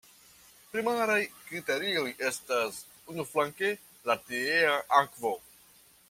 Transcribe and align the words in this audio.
Primaraj 0.75 1.17
kriterioj 1.49 2.05
estas 2.29 2.79
unuflanke 3.15 3.69
la 4.11 4.15
tiea 4.31 4.73
akvo... 5.01 5.35